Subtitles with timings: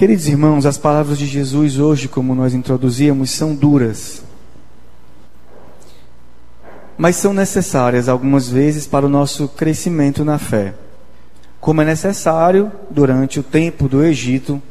[0.00, 4.22] Queridos irmãos, as palavras de Jesus hoje, como nós introduzíamos, são duras.
[6.96, 10.72] Mas são necessárias algumas vezes para o nosso crescimento na fé.
[11.60, 14.62] Como é necessário, durante o tempo do Egito,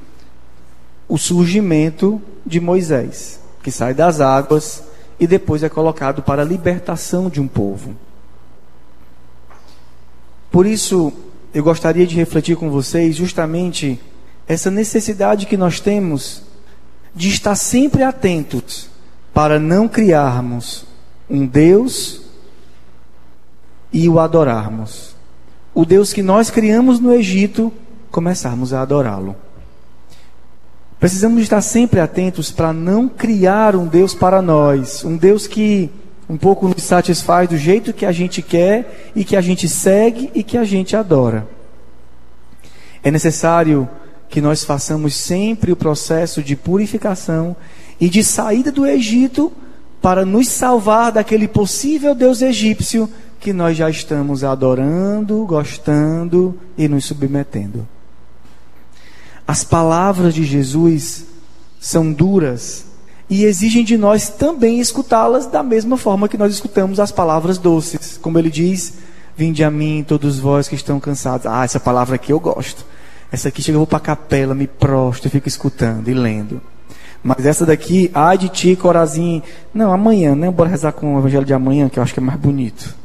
[1.08, 4.84] o surgimento de Moisés, que sai das águas
[5.20, 7.96] e depois é colocado para a libertação de um povo.
[10.50, 11.14] Por isso,
[11.54, 14.02] eu gostaria de refletir com vocês justamente
[14.50, 16.42] essa necessidade que nós temos
[17.14, 18.90] de estar sempre atentos
[19.32, 20.86] para não criarmos
[21.30, 22.22] um Deus
[23.94, 25.16] e o adorarmos.
[25.72, 27.72] O Deus que nós criamos no Egito,
[28.10, 29.36] começarmos a adorá-lo.
[31.00, 35.92] Precisamos estar sempre atentos para não criar um Deus para nós, um Deus que
[36.28, 40.32] um pouco nos satisfaz do jeito que a gente quer e que a gente segue
[40.34, 41.48] e que a gente adora.
[43.04, 43.88] É necessário
[44.30, 47.56] que nós façamos sempre o processo de purificação
[48.00, 49.52] e de saída do Egito
[50.02, 53.10] para nos salvar daquele possível Deus egípcio
[53.40, 57.88] que nós já estamos adorando, gostando e nos submetendo.
[59.48, 61.26] As palavras de Jesus
[61.80, 62.86] são duras
[63.30, 68.18] e exigem de nós também escutá-las da mesma forma que nós escutamos as palavras doces.
[68.22, 68.94] Como ele diz:
[69.36, 71.46] Vinde a mim, todos vós que estão cansados.
[71.46, 72.86] Ah, essa palavra aqui eu gosto.
[73.32, 76.62] Essa aqui chega, eu vou para a capela, me prosto e fico escutando e lendo.
[77.22, 79.44] Mas essa daqui, ai de ti, Corazinho.
[79.74, 80.50] Não, amanhã, né?
[80.50, 82.96] Bora rezar com o evangelho de amanhã, que eu acho que é mais bonito.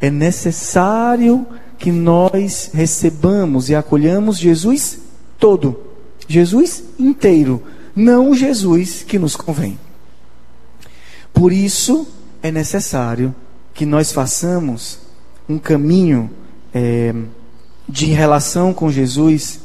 [0.00, 1.46] É necessário
[1.78, 5.00] que nós recebamos e acolhamos Jesus
[5.38, 5.80] todo.
[6.28, 7.62] Jesus inteiro.
[7.94, 9.78] Não o Jesus que nos convém.
[11.32, 12.06] Por isso,
[12.42, 13.34] é necessário
[13.72, 14.98] que nós façamos
[15.48, 16.30] um caminho.
[16.74, 17.14] É,
[17.88, 19.60] de relação com Jesus,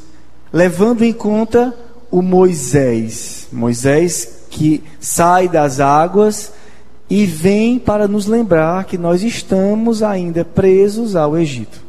[0.52, 1.74] levando em conta
[2.10, 3.48] o Moisés.
[3.52, 6.52] Moisés que sai das águas
[7.08, 11.82] e vem para nos lembrar que nós estamos ainda presos ao Egito.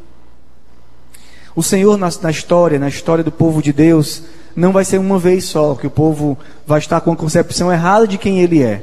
[1.54, 4.24] O Senhor, na, na, história, na história do povo de Deus,
[4.56, 6.36] não vai ser uma vez só que o povo
[6.66, 8.82] vai estar com a concepção errada de quem ele é.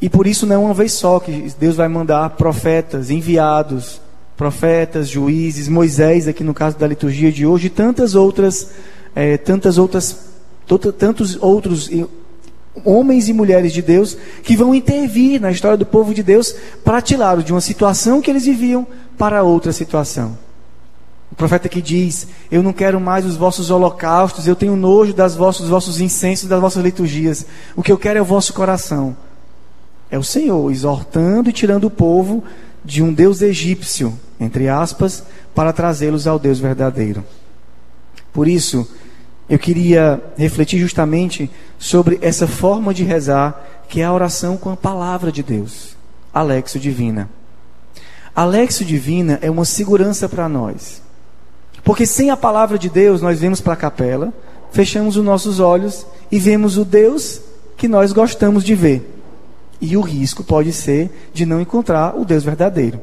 [0.00, 4.00] E por isso não é uma vez só que Deus vai mandar profetas enviados
[4.40, 8.70] profetas, juízes, Moisés, aqui no caso da liturgia de hoje, e tantas outras,
[9.14, 10.16] é, tantas outras,
[10.98, 11.90] tantos outros
[12.82, 17.02] homens e mulheres de Deus que vão intervir na história do povo de Deus para
[17.02, 18.86] tirá-los de uma situação que eles viviam
[19.18, 20.38] para outra situação.
[21.30, 25.34] O profeta que diz: Eu não quero mais os vossos holocaustos, eu tenho nojo das
[25.34, 27.44] vossos, dos vossos incensos, das vossas liturgias.
[27.76, 29.14] O que eu quero é o vosso coração.
[30.10, 32.42] É o Senhor exortando e tirando o povo
[32.82, 35.22] de um Deus egípcio, entre aspas,
[35.54, 37.22] para trazê-los ao Deus verdadeiro.
[38.32, 38.88] Por isso,
[39.48, 44.76] eu queria refletir justamente sobre essa forma de rezar, que é a oração com a
[44.76, 45.96] palavra de Deus,
[46.32, 47.28] Alexo Divina.
[48.34, 51.02] Alexo Divina é uma segurança para nós.
[51.82, 54.32] Porque sem a palavra de Deus, nós vemos para a capela,
[54.70, 57.40] fechamos os nossos olhos e vemos o Deus
[57.76, 59.18] que nós gostamos de ver.
[59.80, 63.00] E o risco pode ser de não encontrar o Deus verdadeiro.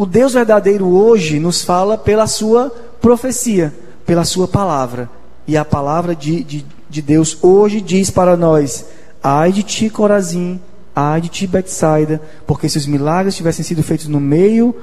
[0.00, 2.70] O Deus verdadeiro hoje nos fala pela sua
[3.02, 3.70] profecia,
[4.06, 5.10] pela sua palavra.
[5.46, 8.86] E a palavra de, de, de Deus hoje diz para nós:
[9.22, 10.58] ai de ti, Corazim,
[10.96, 14.74] ai de ti, Betsaida, porque se os milagres tivessem sido feitos no meio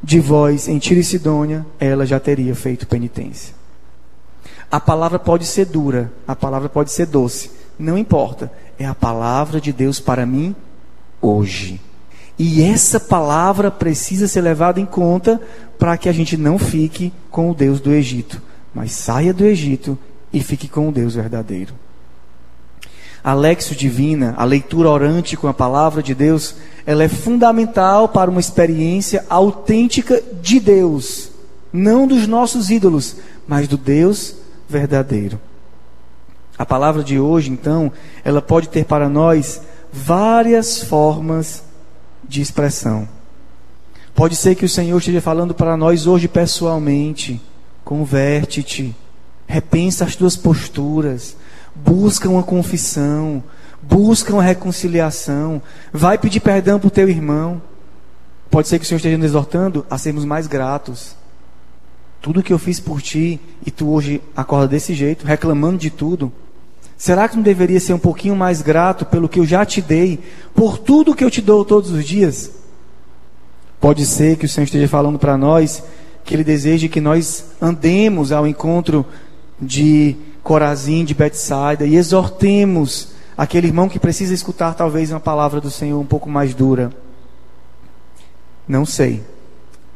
[0.00, 3.52] de vós, em Tiro e Sidônia, ela já teria feito penitência.
[4.70, 9.60] A palavra pode ser dura, a palavra pode ser doce, não importa é a palavra
[9.60, 10.54] de Deus para mim
[11.20, 11.80] hoje.
[12.38, 15.40] E essa palavra precisa ser levada em conta
[15.78, 18.40] para que a gente não fique com o Deus do Egito,
[18.74, 19.98] mas saia do Egito
[20.32, 21.74] e fique com o Deus verdadeiro.
[23.22, 26.54] A Lexio Divina, a leitura orante com a palavra de Deus,
[26.86, 31.30] ela é fundamental para uma experiência autêntica de Deus,
[31.70, 34.36] não dos nossos ídolos, mas do Deus
[34.66, 35.38] verdadeiro.
[36.56, 37.92] A palavra de hoje, então,
[38.24, 39.60] ela pode ter para nós
[39.92, 41.62] várias formas
[42.28, 43.08] de expressão.
[44.14, 47.40] Pode ser que o Senhor esteja falando para nós hoje pessoalmente.
[47.84, 48.94] Converte-te,
[49.46, 51.36] repensa as tuas posturas,
[51.74, 53.42] busca uma confissão,
[53.82, 55.62] busca uma reconciliação,
[55.92, 57.60] vai pedir perdão para o teu irmão.
[58.50, 61.16] Pode ser que o Senhor esteja nos exortando a sermos mais gratos.
[62.20, 66.32] Tudo que eu fiz por ti e tu hoje acorda desse jeito, reclamando de tudo.
[67.00, 70.20] Será que não deveria ser um pouquinho mais grato pelo que eu já te dei,
[70.54, 72.50] por tudo que eu te dou todos os dias?
[73.80, 75.82] Pode ser que o Senhor esteja falando para nós
[76.22, 79.06] que Ele deseja que nós andemos ao encontro
[79.58, 85.70] de Corazim, de Betsaida, e exortemos aquele irmão que precisa escutar talvez uma palavra do
[85.70, 86.92] Senhor um pouco mais dura.
[88.68, 89.22] Não sei.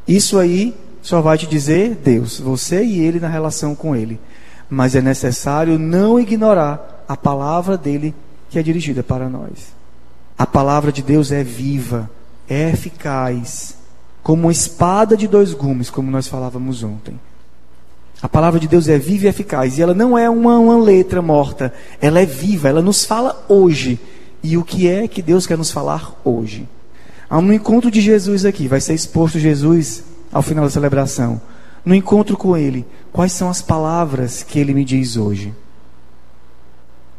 [0.07, 0.73] Isso aí
[1.03, 4.19] só vai te dizer Deus, você e ele na relação com ele.
[4.67, 8.13] Mas é necessário não ignorar a palavra dele
[8.49, 9.73] que é dirigida para nós.
[10.37, 12.09] A palavra de Deus é viva,
[12.49, 13.75] é eficaz,
[14.21, 17.19] como uma espada de dois gumes, como nós falávamos ontem.
[18.21, 21.21] A palavra de Deus é viva e eficaz, e ela não é uma, uma letra
[21.21, 23.99] morta, ela é viva, ela nos fala hoje.
[24.41, 26.67] E o que é que Deus quer nos falar hoje?
[27.29, 31.41] Há um encontro de Jesus aqui, vai ser exposto Jesus ao final da celebração.
[31.83, 35.53] No encontro com Ele, quais são as palavras que Ele me diz hoje?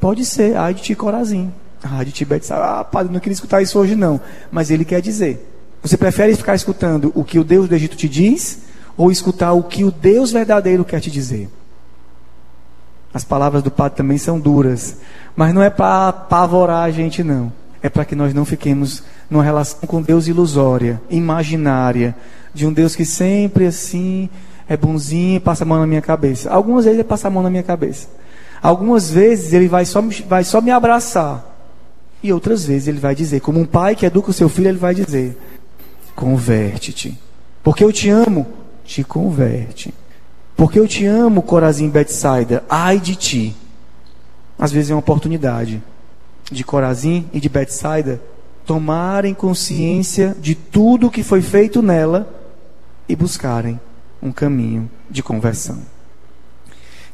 [0.06, 3.60] Pode ser, ai de ti Corazim, ai de ti Betsabe, ah, padre, não queria escutar
[3.60, 4.20] isso hoje não,
[4.52, 5.44] mas Ele quer dizer.
[5.82, 8.60] Você prefere ficar escutando o que o Deus do Egito te diz
[8.96, 11.50] ou escutar o que o Deus verdadeiro quer te dizer?
[13.12, 14.98] As palavras do Padre também são duras,
[15.34, 17.52] mas não é para apavorar a gente, não.
[17.82, 22.14] É para que nós não fiquemos numa relação com Deus ilusória, imaginária,
[22.54, 24.30] de um Deus que sempre assim
[24.68, 26.48] é bonzinho e passa a mão na minha cabeça.
[26.48, 28.06] Algumas vezes ele passa a mão na minha cabeça.
[28.62, 31.54] Algumas vezes ele vai só, vai só me abraçar.
[32.22, 34.78] E outras vezes ele vai dizer, como um pai que educa o seu filho, ele
[34.78, 35.36] vai dizer:
[36.14, 37.18] converte-te.
[37.62, 38.46] Porque eu te amo,
[38.84, 39.92] te converte.
[40.56, 43.56] Porque eu te amo, Corazim Betsaida, ai de ti.
[44.58, 45.82] Às vezes é uma oportunidade
[46.50, 48.20] de Corazim e de Betsaida
[48.64, 52.28] tomarem consciência de tudo que foi feito nela
[53.08, 53.78] e buscarem
[54.22, 55.78] um caminho de conversão.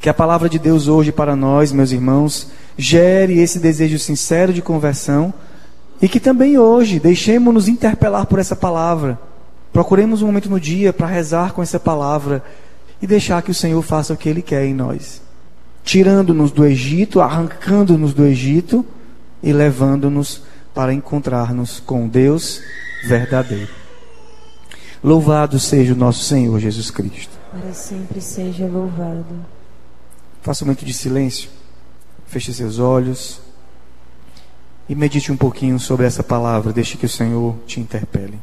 [0.02, 4.60] Que a palavra de Deus hoje para nós, meus irmãos, gere esse desejo sincero de
[4.60, 5.32] conversão
[6.02, 9.16] e que também hoje deixemos-nos interpelar por essa palavra.
[9.72, 12.42] Procuremos um momento no dia para rezar com essa palavra
[13.00, 15.22] e deixar que o Senhor faça o que Ele quer em nós,
[15.84, 18.84] tirando-nos do Egito, arrancando-nos do Egito
[19.40, 20.42] e levando-nos
[20.74, 22.60] para encontrar-nos com Deus
[23.06, 23.70] verdadeiro.
[25.00, 27.38] Louvado seja o nosso Senhor Jesus Cristo.
[27.52, 29.61] Para sempre seja louvado.
[30.42, 31.48] Faça um momento de silêncio.
[32.26, 33.40] Feche seus olhos.
[34.88, 36.72] E medite um pouquinho sobre essa palavra.
[36.72, 38.38] Deixe que o Senhor te interpele.